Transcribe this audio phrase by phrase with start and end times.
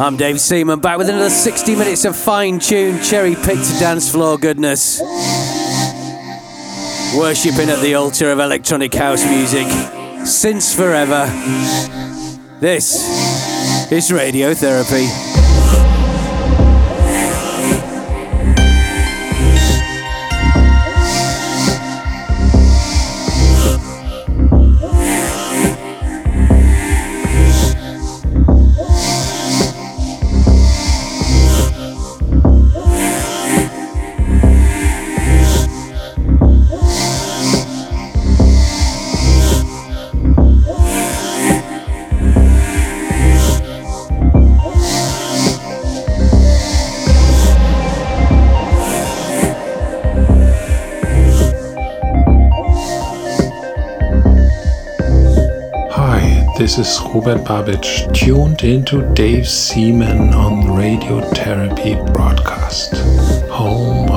[0.00, 4.38] I'm Dave Seaman, back with another 60 minutes of fine tuned, cherry picked dance floor
[4.38, 5.00] goodness.
[7.16, 9.66] Worshipping at the altar of electronic house music
[10.24, 11.26] since forever.
[12.60, 15.37] This is Radiotherapy.
[56.78, 62.94] This is Robert Babicz, tuned into Dave Seaman on the Radiotherapy broadcast,
[63.50, 64.07] home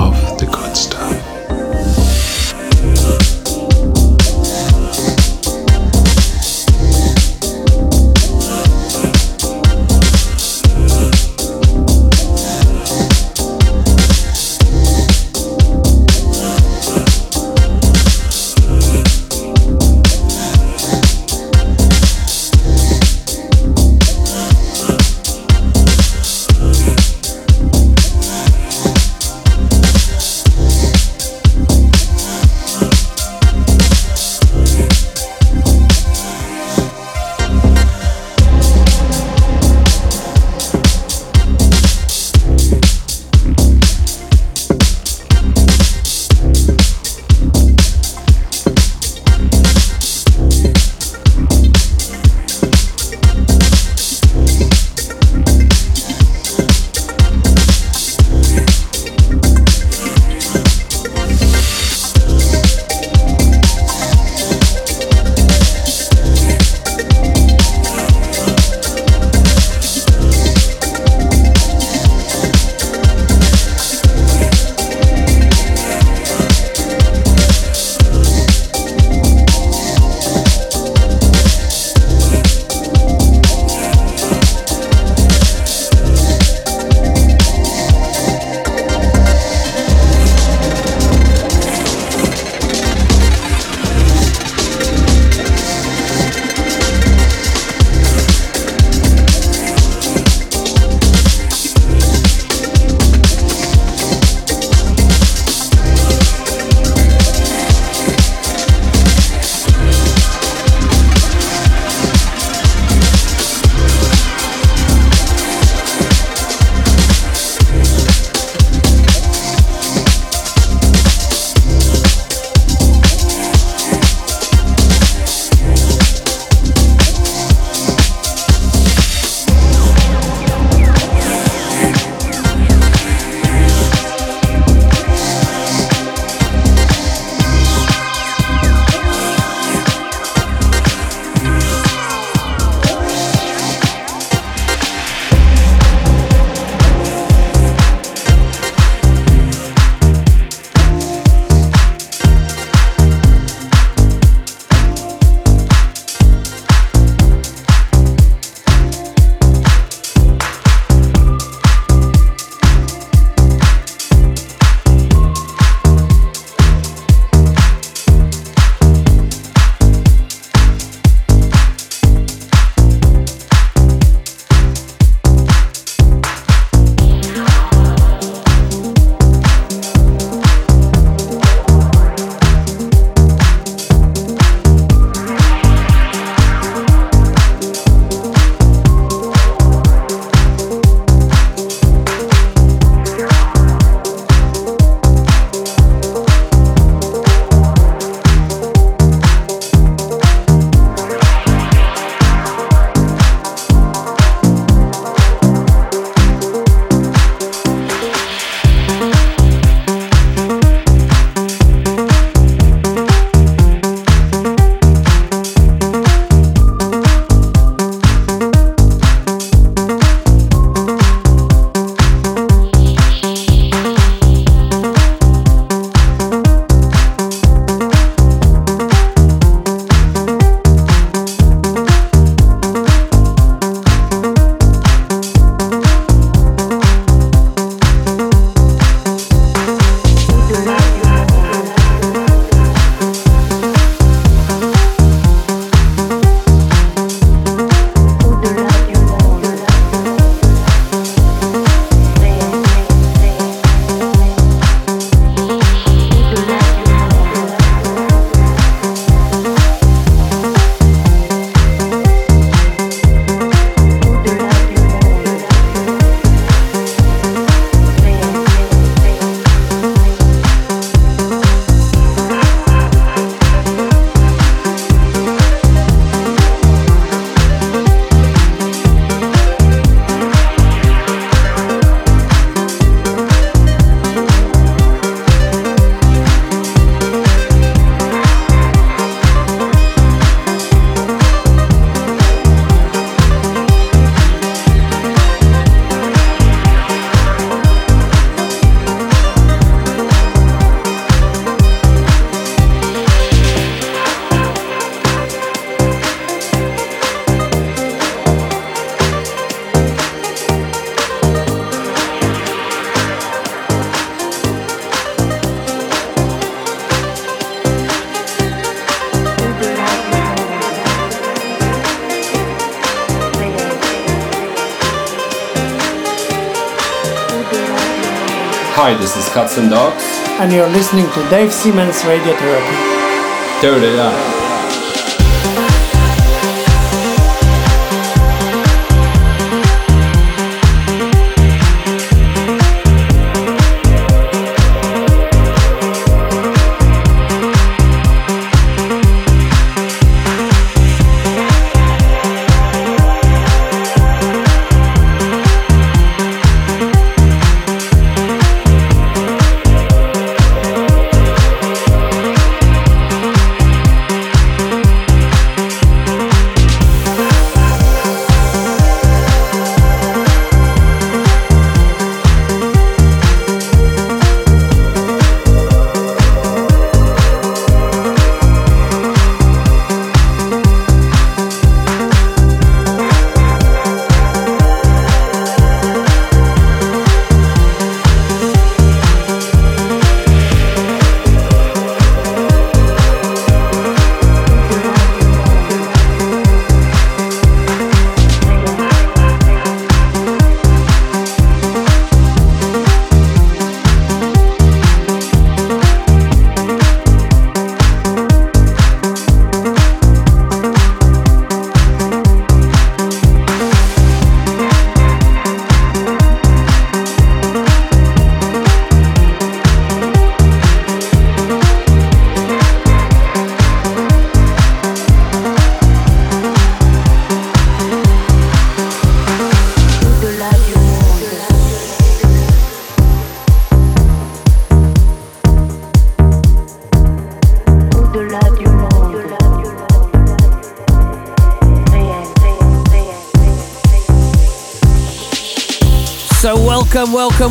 [330.42, 333.62] And you're listening to Dave Seaman's Radio Therapy.
[333.62, 334.41] Totally, yeah.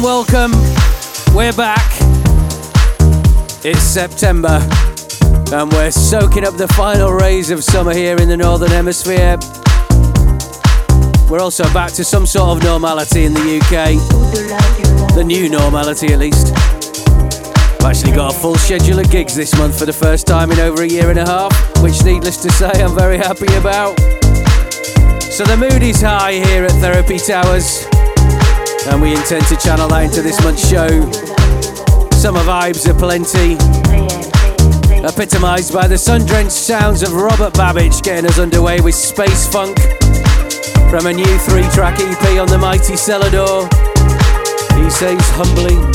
[0.02, 0.52] Welcome.
[1.34, 1.92] We're back.
[3.62, 4.66] It's September,
[5.52, 9.36] and we're soaking up the final rays of summer here in the Northern Hemisphere.
[11.28, 15.14] We're also back to some sort of normality in the UK.
[15.14, 16.54] The new normality, at least.
[17.80, 20.60] I've actually got a full schedule of gigs this month for the first time in
[20.60, 23.98] over a year and a half, which, needless to say, I'm very happy about.
[25.20, 27.86] So the mood is high here at Therapy Towers
[28.88, 30.88] and we intend to channel that into this month's show.
[32.16, 33.56] Summer vibes are plenty,
[35.04, 39.78] epitomised by the sun drenched sounds of Robert Babicz getting us underway with Space Funk
[40.90, 43.68] from a new three track EP on the mighty Selador.
[44.82, 45.76] He says humbly.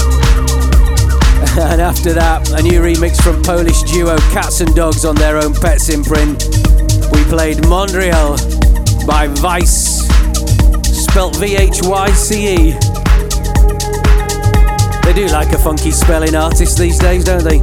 [1.58, 5.54] And after that, a new remix from Polish duo Cats and Dogs on their own
[5.54, 6.44] Pets imprint.
[7.14, 8.36] We played Mondriel
[9.08, 9.95] by Vhyce
[11.16, 12.72] spelt V H Y C E.
[15.04, 17.60] They do like a funky spelling artist these days, don't they?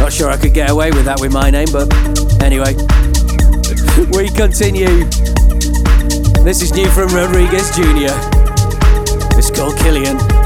[0.00, 1.92] Not sure I could get away with that with my name, but
[2.42, 2.72] anyway.
[4.16, 5.04] we continue.
[6.44, 8.16] This is new from Rodriguez Jr.
[9.36, 10.41] It's called Killian.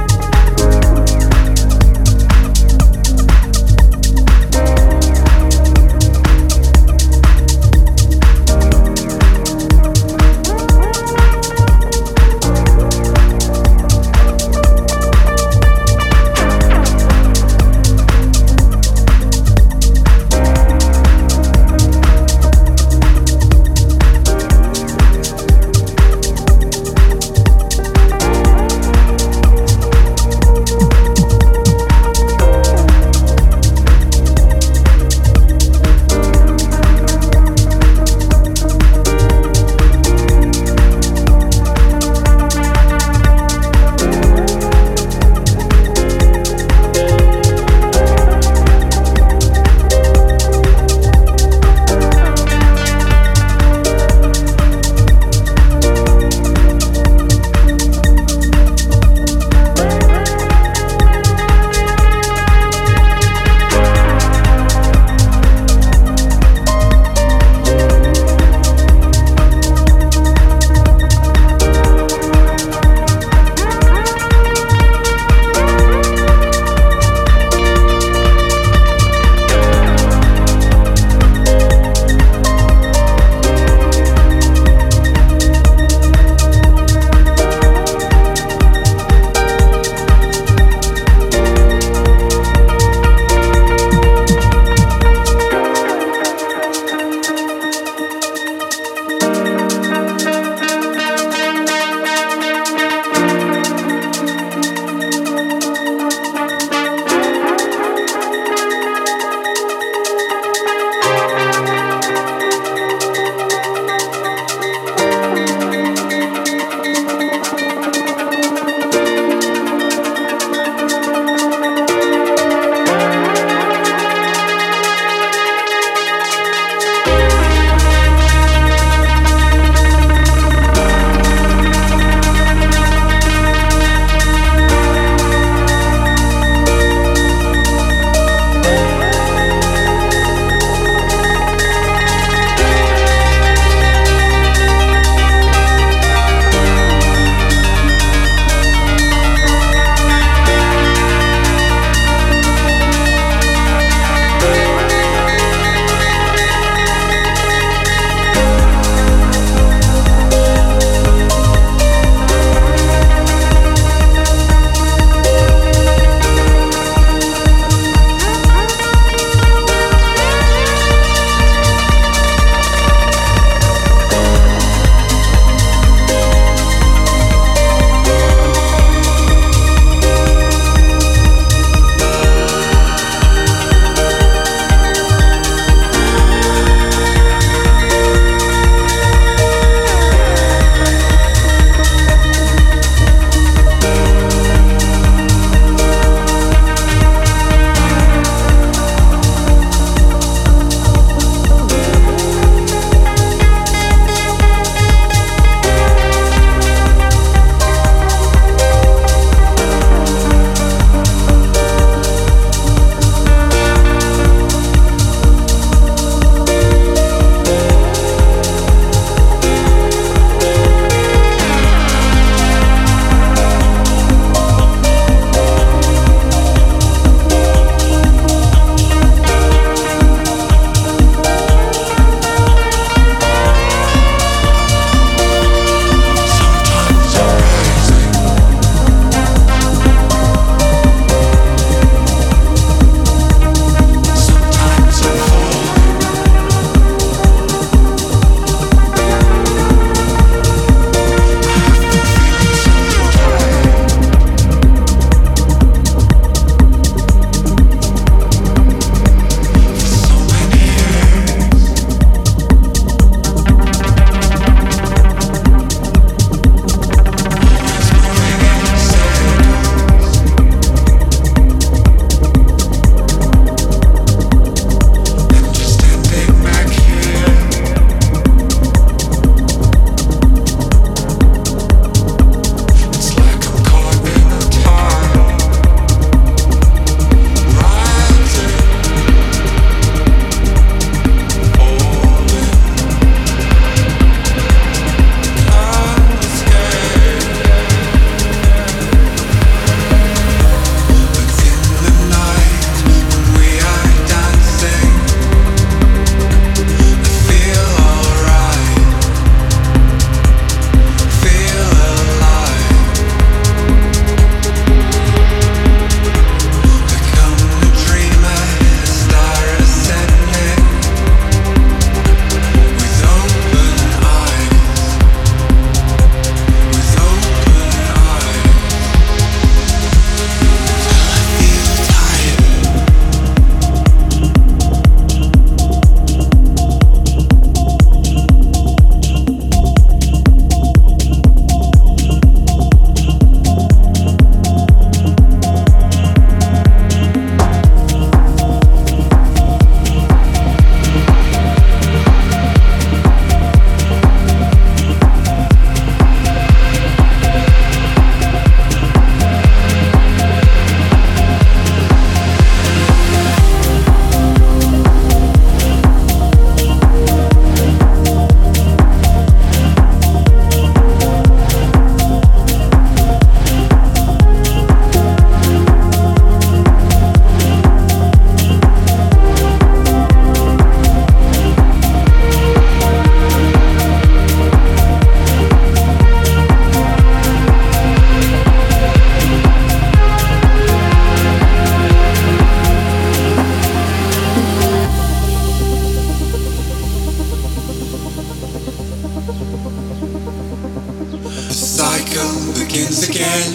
[402.17, 403.53] echo begins again.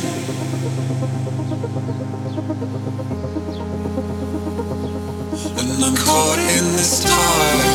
[5.57, 7.70] And I'm caught in this time.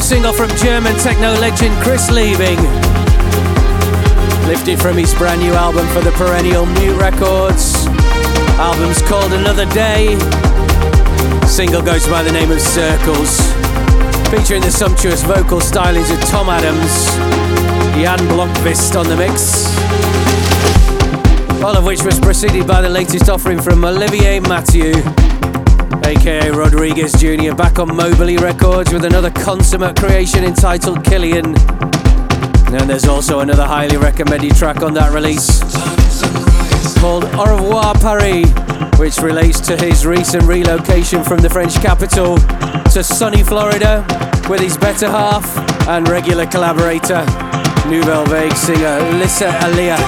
[0.00, 2.56] Single from German techno legend Chris Liebing.
[4.46, 7.86] Lifted from his brand new album for the perennial Mute Records.
[8.58, 10.16] Album's called Another Day.
[11.46, 13.40] Single goes by the name of Circles.
[14.30, 17.06] Featuring the sumptuous vocal stylings of Tom Adams,
[17.96, 19.76] Jan Blomqvist on the mix.
[21.62, 24.94] All of which was preceded by the latest offering from Olivier Mathieu
[26.04, 31.54] aka Rodriguez Jr., back on Mobilee Records with another consummate creation entitled Killian.
[32.74, 35.60] And there's also another highly recommended track on that release
[37.00, 38.48] called Au revoir Paris,
[38.98, 42.36] which relates to his recent relocation from the French capital
[42.92, 44.04] to sunny Florida
[44.48, 45.44] with his better half
[45.88, 47.24] and regular collaborator,
[47.88, 49.98] Nouvelle Vague singer Liset Alea.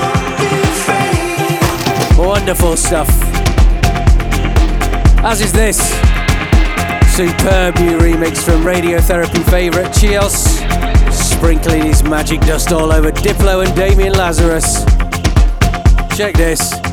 [2.17, 3.34] Wonderful stuff
[5.25, 5.79] as is this
[7.15, 10.35] superb new remix from Radiotherapy favourite Chios,
[11.11, 14.85] sprinkling his magic dust all over Diplo and Damian Lazarus.
[16.17, 16.84] Check this.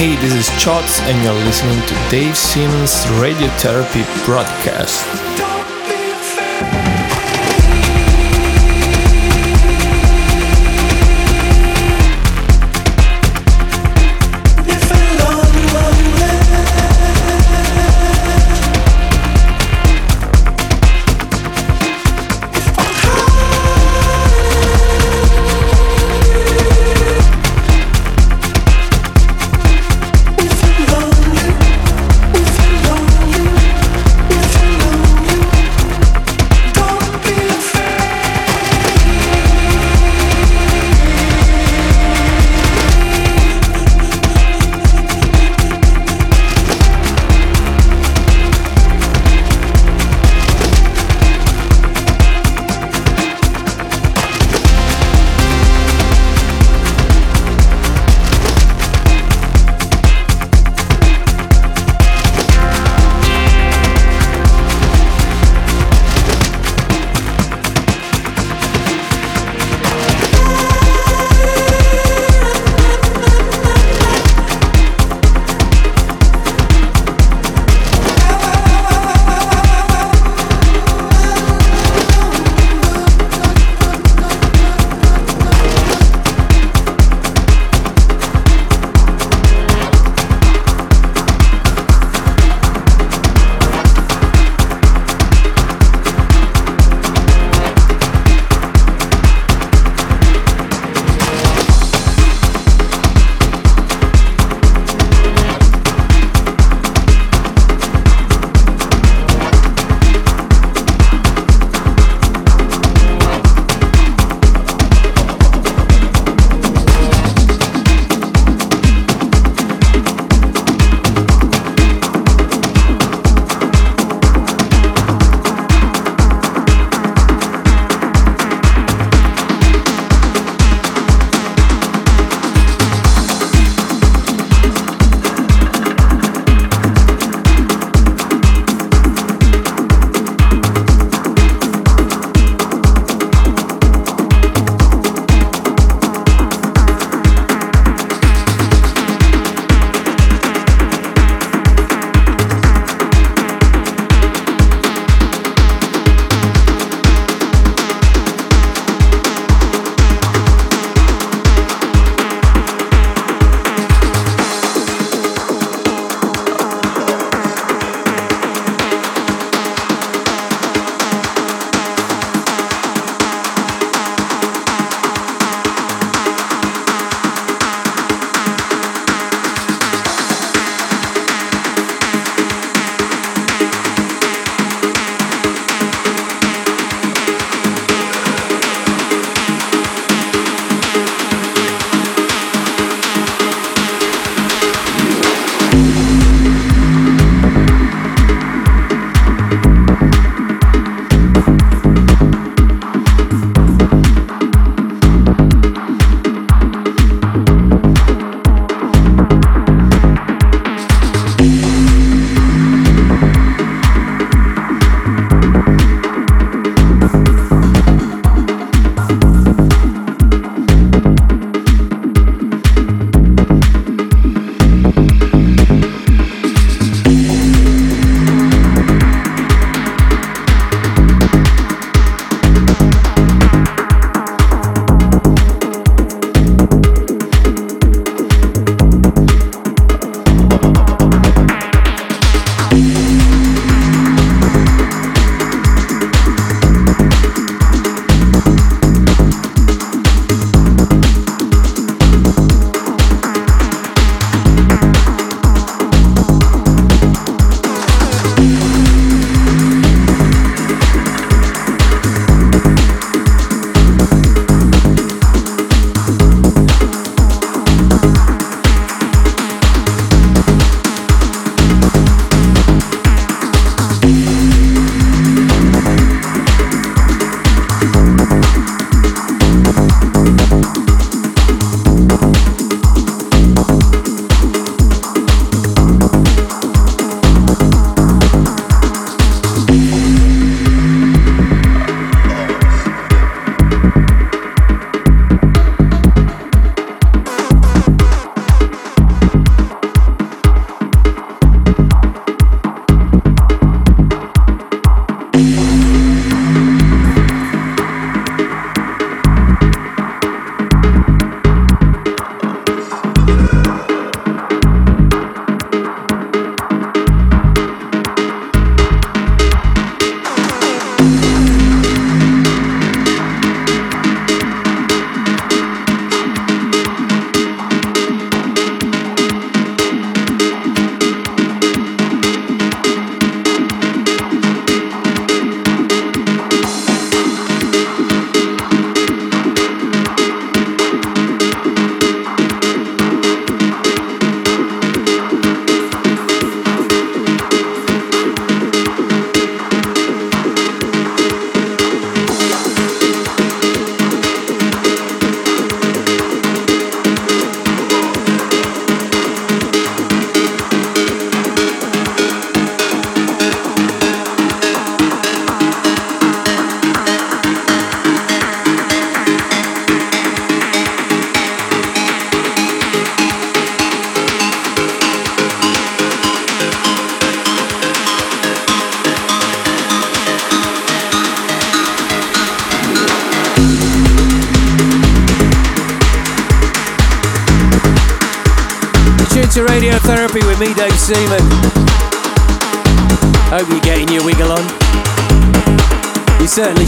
[0.00, 5.49] Hey, this is Chots, and you're listening to Dave Seaman's Radiotherapy broadcast.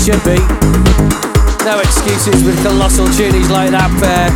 [0.02, 0.34] Should be.
[1.62, 4.26] No excuses with colossal tunies like that pair.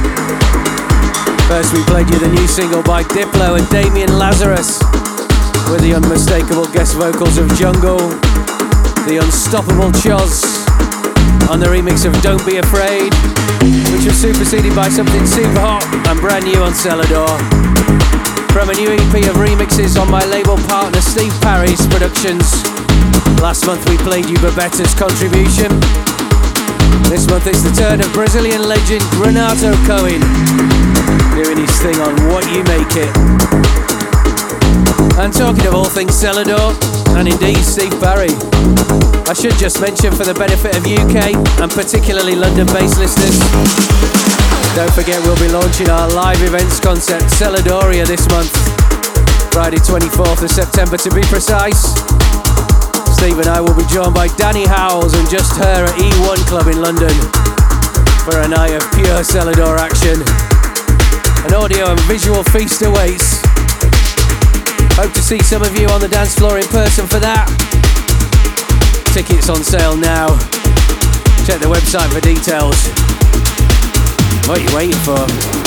[1.51, 4.79] First, we played you the new single by Diplo and Damian Lazarus
[5.67, 7.99] with the unmistakable guest vocals of Jungle,
[9.11, 10.63] the unstoppable Chos
[11.51, 13.11] on the remix of Don't Be Afraid,
[13.91, 17.27] which was superseded by something super hot and brand new on Selador.
[18.55, 22.66] From a new EP of remixes on my label partner Steve Parry's productions.
[23.43, 25.71] Last month we played you Bebetta's contribution.
[27.11, 30.23] This month it's the turn of Brazilian legend Renato Cohen
[31.37, 33.13] doing his thing on What You Make It.
[35.21, 36.73] And talking of all things Selador,
[37.17, 38.33] and indeed Steve Parry,
[39.29, 43.39] I should just mention for the benefit of UK and particularly London based listeners,
[44.77, 48.53] don't forget we'll be launching our live events concept Celadoria this month,
[49.53, 51.97] Friday 24th of September to be precise.
[53.27, 56.81] And I will be joined by Danny Howells and just her at E1 Club in
[56.81, 57.11] London
[58.23, 60.23] for a night of pure Selador action.
[61.45, 63.43] An audio and visual feast awaits.
[64.95, 67.51] Hope to see some of you on the dance floor in person for that.
[69.13, 70.29] Tickets on sale now.
[71.51, 72.79] Check the website for details.
[74.47, 75.66] What are you waiting for?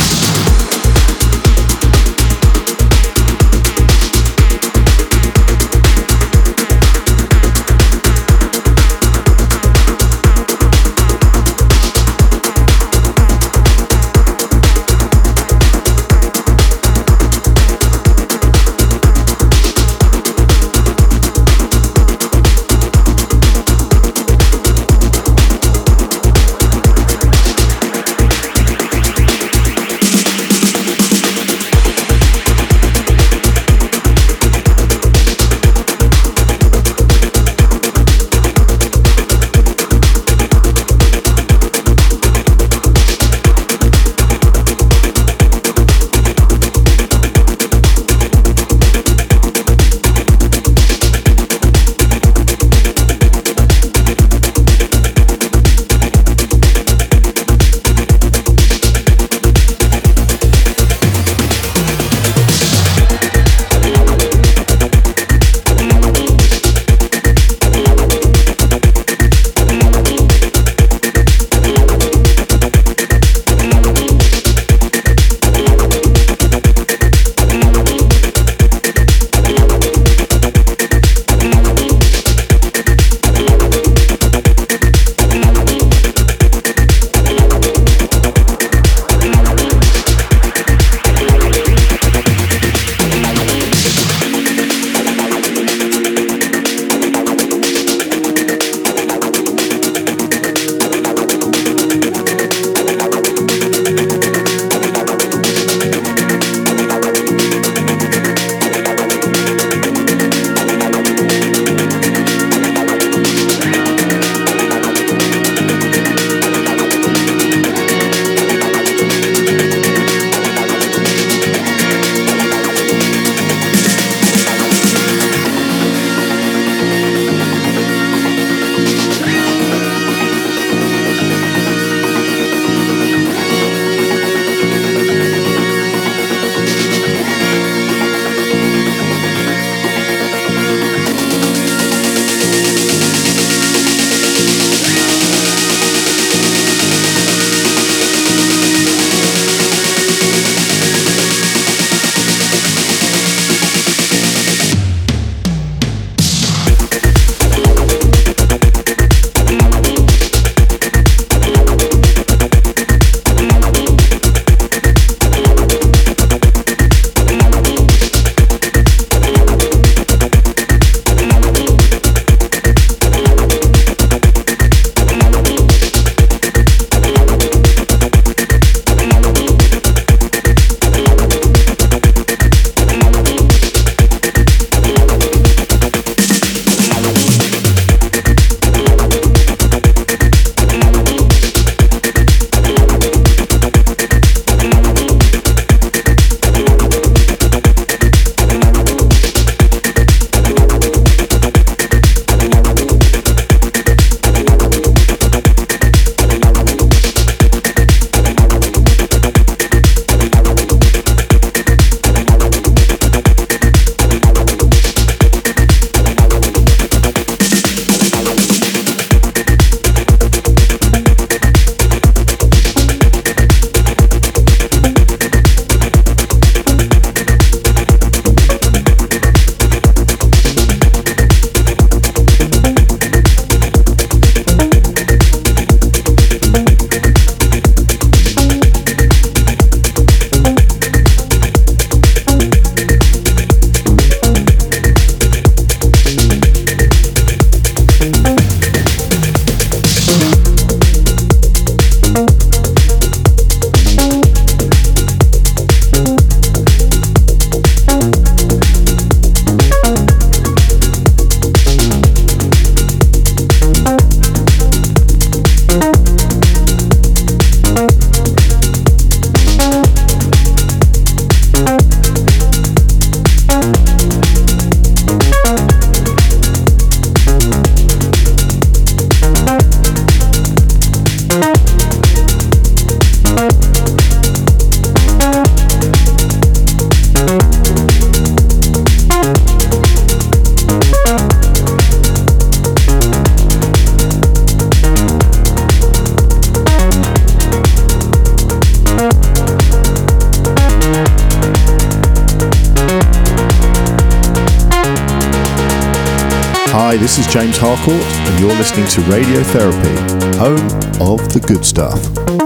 [307.00, 310.66] This is James Harcourt, and you're listening to Radiotherapy, home
[311.02, 312.39] of the good stuff.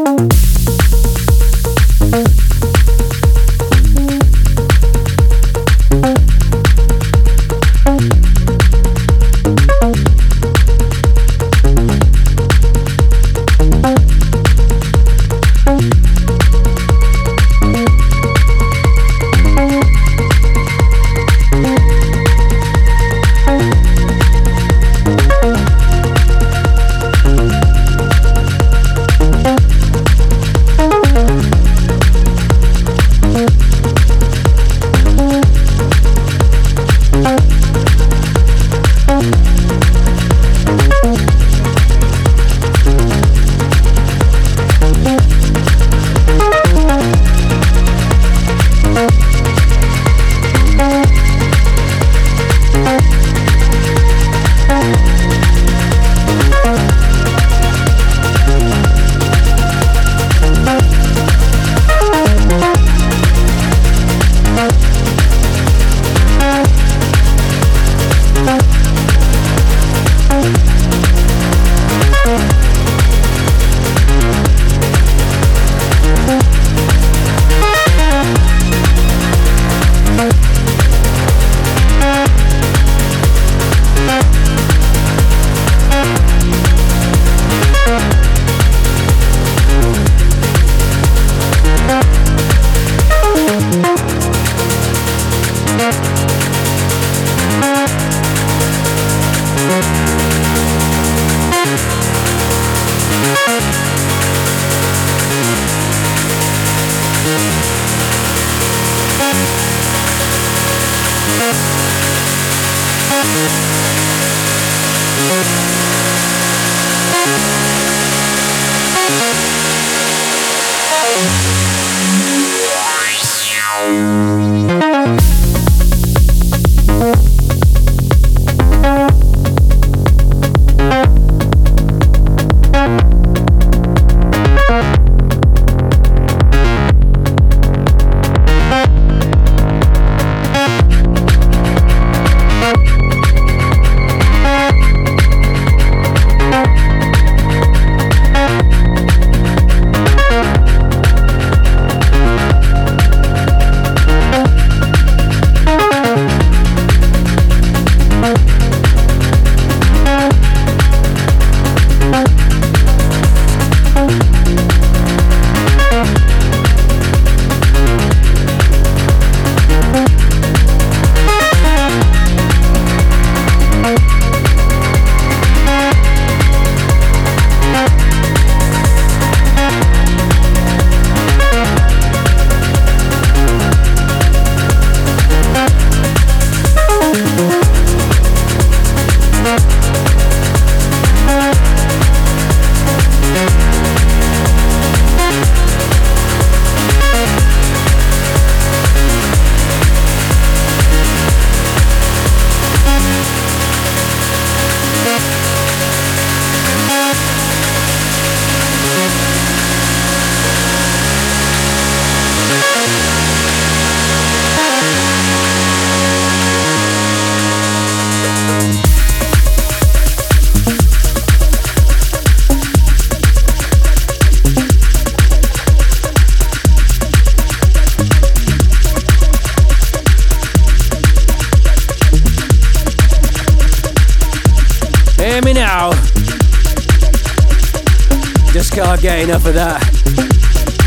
[239.04, 239.84] Enough of that.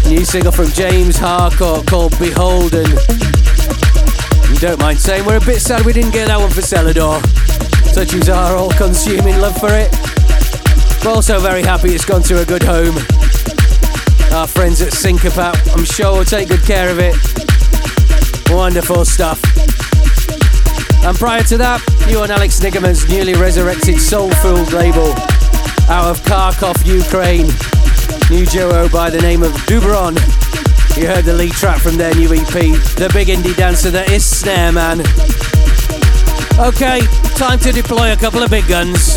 [0.09, 2.89] New single from James Harcourt called Beholden.
[4.49, 7.21] You don't mind saying we're a bit sad we didn't get that one for Selador.
[7.93, 9.93] Such as our all consuming love for it.
[11.05, 12.97] We're also very happy it's gone to a good home.
[14.33, 17.15] Our friends at Sincopat, I'm sure will take good care of it.
[18.49, 19.45] Wonderful stuff.
[21.05, 25.13] And prior to that, you and Alex Niggemann's newly resurrected Soul Food label
[25.93, 27.76] out of Kharkov, Ukraine.
[28.29, 30.17] New duo by the name of Dubron.
[30.97, 32.53] You heard the lead track from their new EP,
[32.97, 35.01] the big indie dancer that is Snare Man.
[36.59, 37.07] Okay,
[37.37, 39.17] time to deploy a couple of big guns.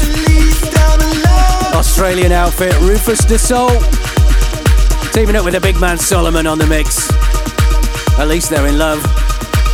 [1.74, 3.70] Australian outfit Rufus Sol,
[5.12, 7.10] teaming up with the big man Solomun on the mix.
[8.20, 9.02] At least they're in love.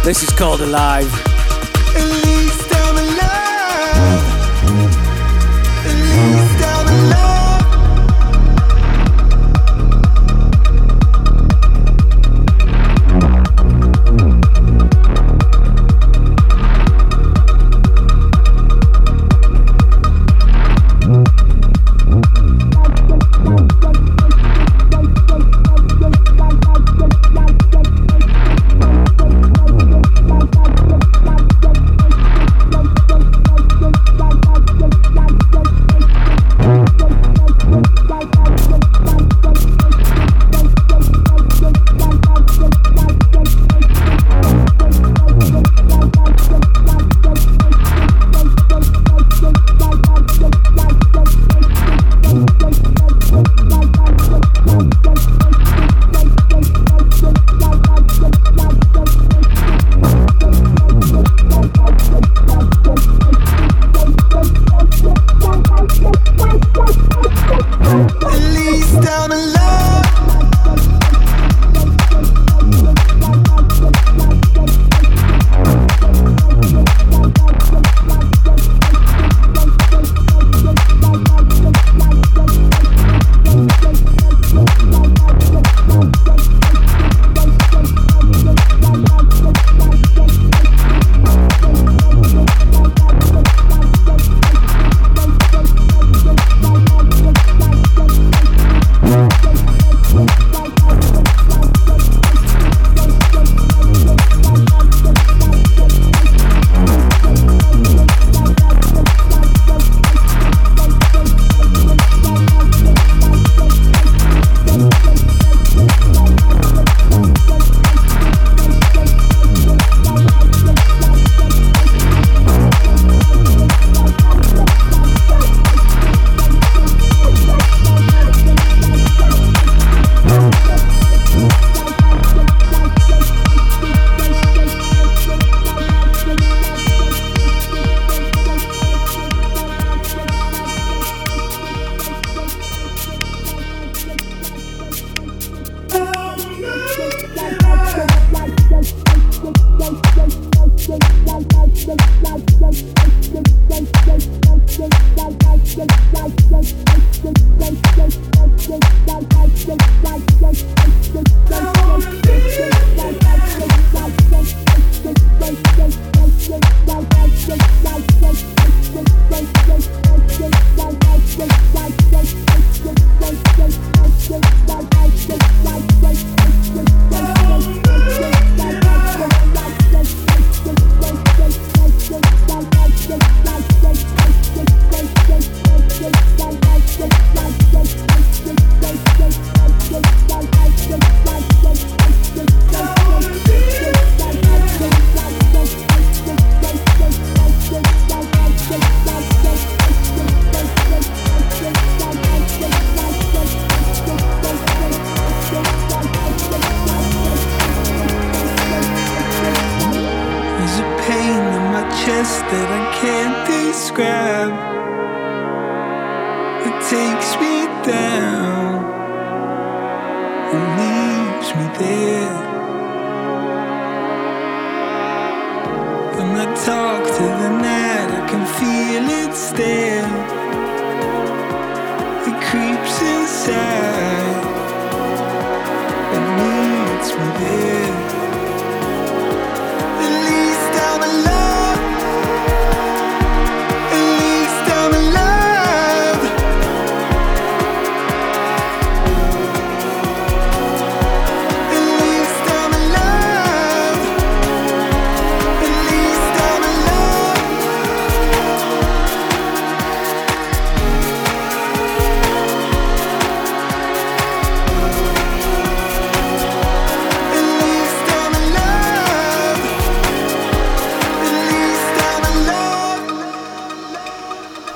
[0.05, 1.11] This is called Alive.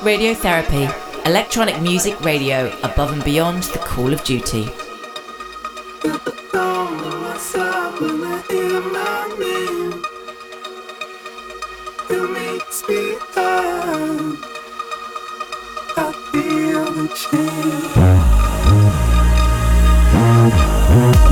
[0.10, 0.89] Radiotherapy,
[1.28, 4.68] electronic music radio above and beyond the call of duty.
[15.95, 17.07] I feel the
[21.22, 21.29] change.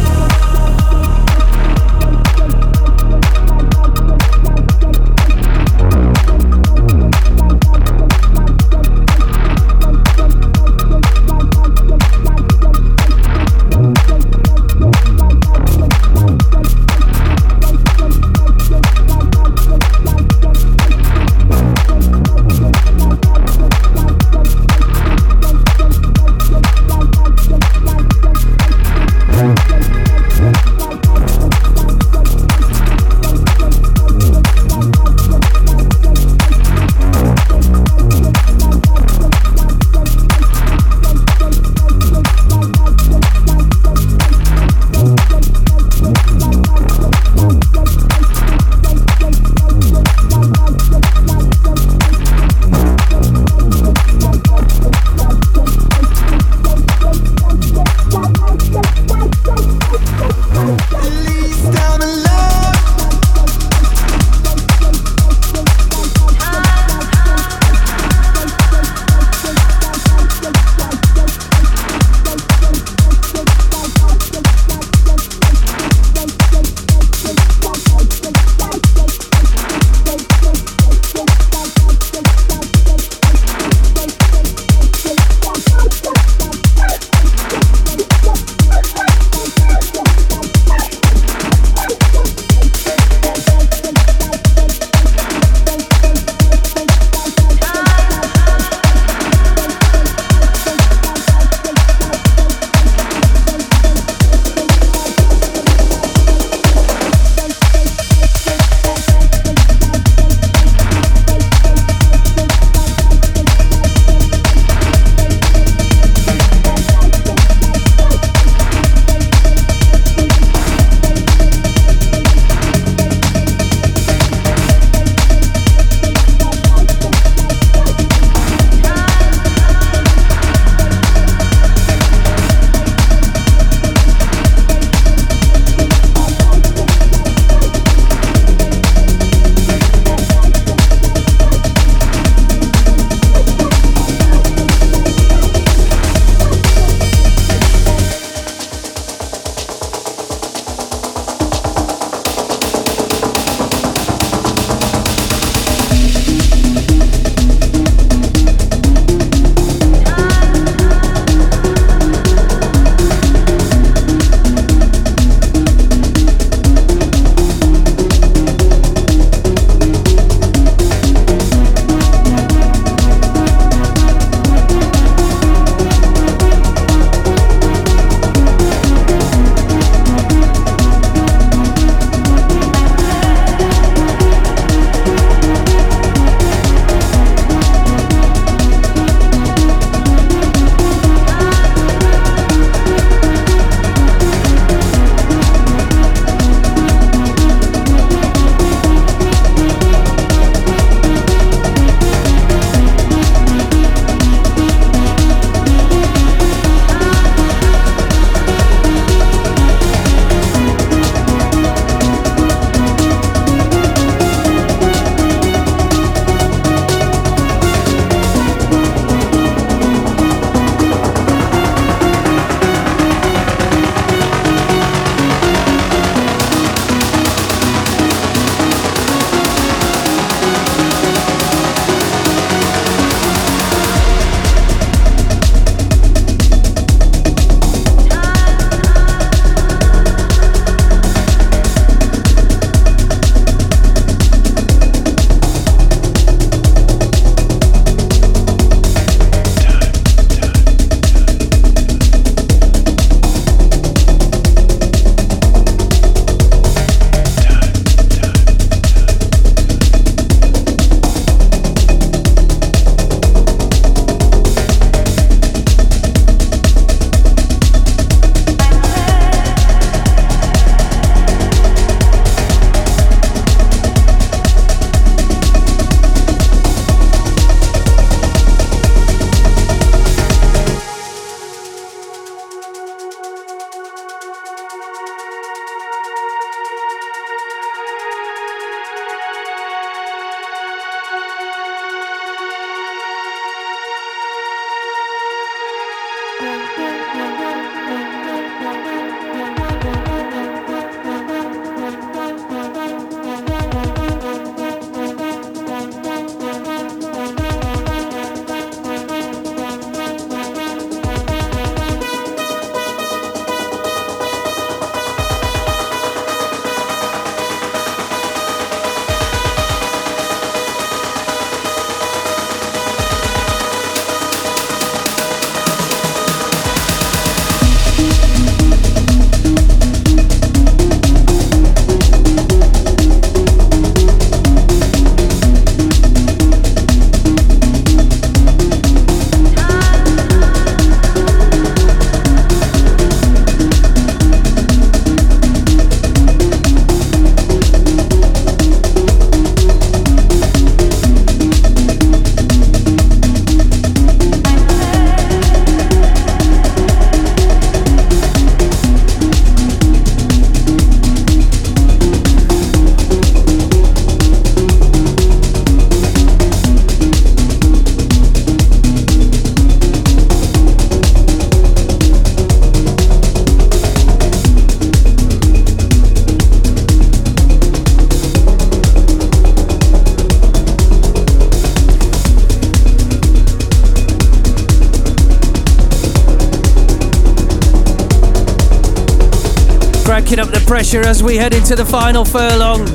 [390.90, 392.86] Pressure as we head into the final furlong.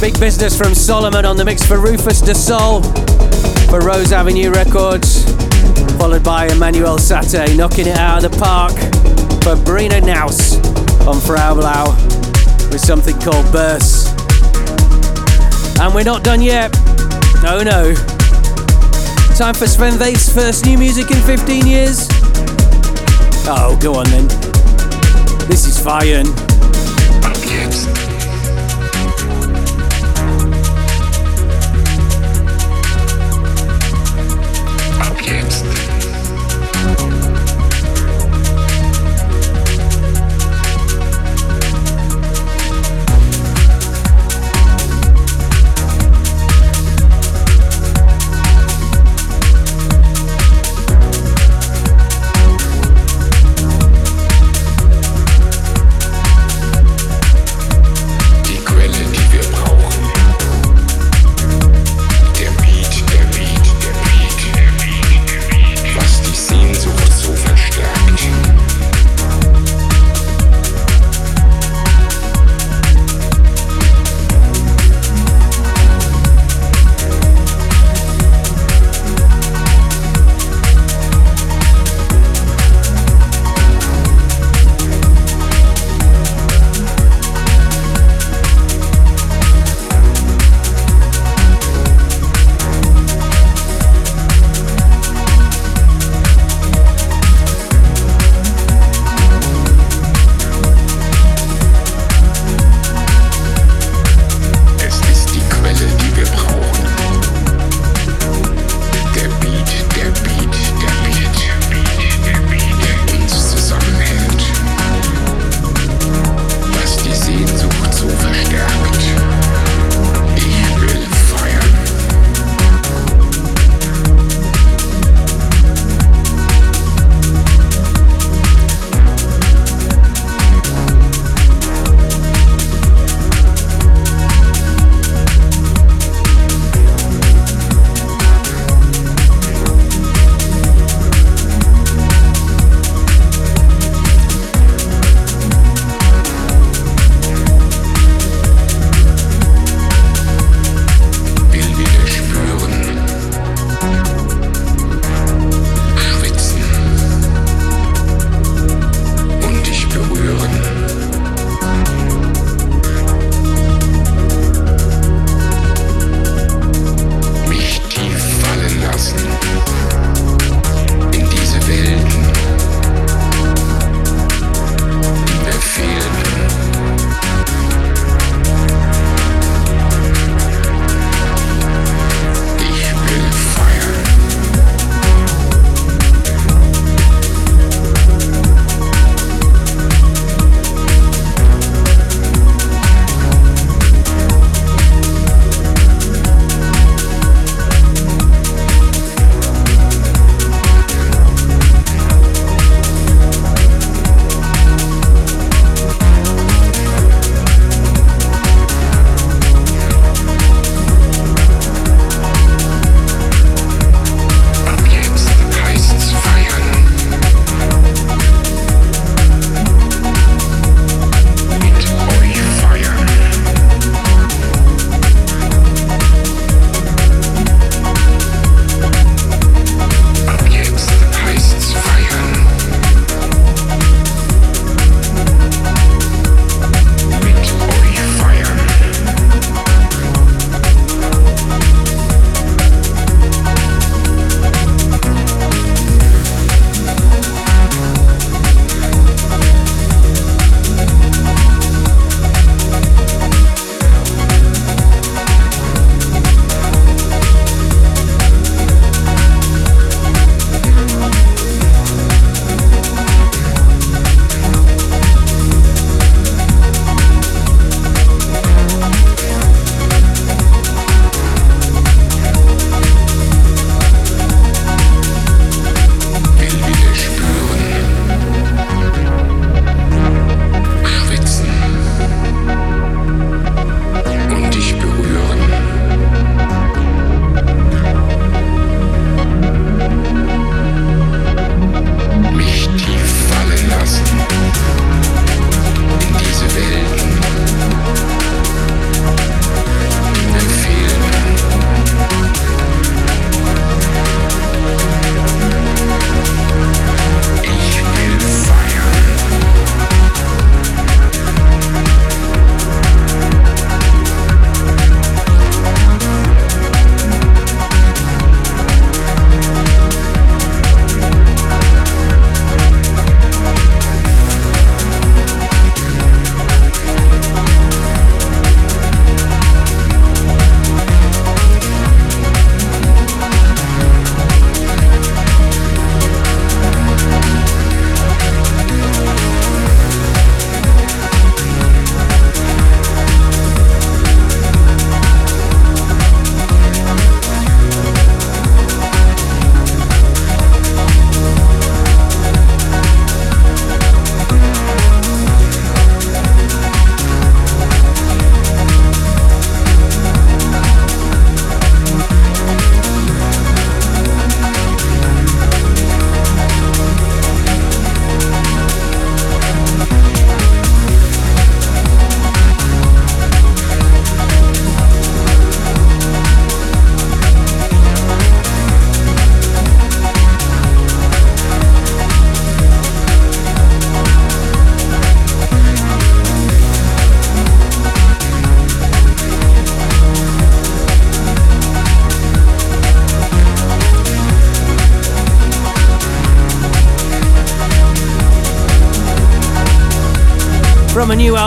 [0.00, 2.82] Big business from Solomun on the mix for Rufus Du Sol
[3.70, 5.22] for Rose Avenue Records,
[5.98, 8.72] followed by Emanuel Satie knocking it out of the park
[9.44, 10.58] for Brina Knauss
[11.06, 11.94] on Frau Blau
[12.72, 14.08] with something called Burst.
[15.78, 16.74] And we're not done yet.
[17.46, 17.94] Oh no.
[19.36, 22.08] Time for Sven Väth's first new music in 15 years?
[23.46, 24.26] Oh, go on then.
[25.46, 26.45] This is Feiern.
[27.84, 28.05] From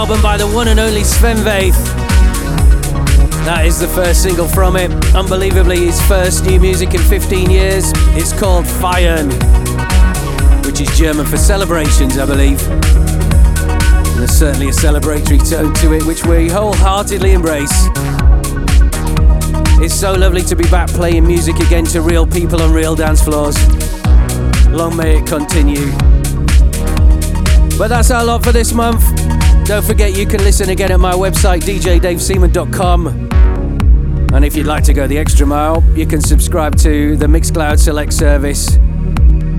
[0.10, 1.86] album by the one and only Sven Väth.
[3.46, 4.90] That is the first single from it.
[5.14, 7.92] Unbelievably, his first new music in 15 years.
[8.18, 9.30] It's called Feiern,
[10.66, 12.60] which is German for celebrations, I believe.
[12.70, 17.90] And there's certainly a celebratory tone to it, which we wholeheartedly embrace.
[19.80, 23.22] It's so lovely to be back playing music again to real people on real dance
[23.22, 23.58] floors.
[24.70, 25.92] Long may it continue.
[27.78, 29.04] But that's our lot for this month.
[29.70, 33.08] Don't forget you can listen again at my website djdaveseaman.com.
[34.34, 37.78] And if you'd like to go the extra mile, you can subscribe to the Mixcloud
[37.78, 38.78] Select service.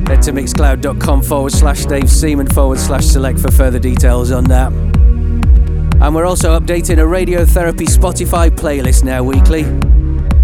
[0.08, 4.72] Head to mixcloud.com forward slash Dave Seaman forward slash select for further details on that.
[4.72, 9.62] And we're also updating a radiotherapy Spotify playlist now weekly,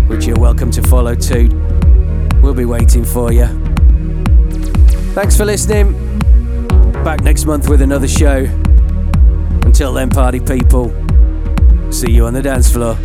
[0.07, 1.49] which you're welcome to follow too.
[2.41, 3.47] We'll be waiting for you.
[5.13, 5.93] Thanks for listening.
[7.03, 8.47] Back next month with another show.
[9.77, 10.89] Until then, party people,
[11.93, 12.97] see you on the dance floor.